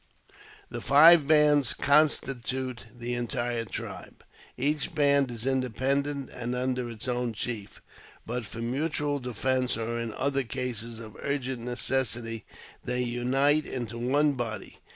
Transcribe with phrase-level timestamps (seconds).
[0.71, 4.23] The five bands constitute the entire tribe.
[4.57, 7.83] Each band is independent and under its own chief,
[8.25, 12.45] but for mutual defence, or in other cases of urgent necessity,
[12.83, 14.79] they unite into one body.